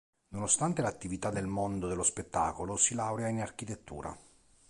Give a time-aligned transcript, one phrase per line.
[0.29, 4.17] Nonostante l'attività nel mondo dello spettacolo, si laurea in architettura.